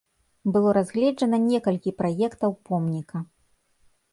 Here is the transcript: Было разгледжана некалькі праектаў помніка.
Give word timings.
Было 0.53 0.69
разгледжана 0.77 1.39
некалькі 1.51 1.93
праектаў 1.99 2.51
помніка. 2.71 3.17